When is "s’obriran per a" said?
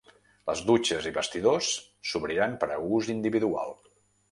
2.13-2.81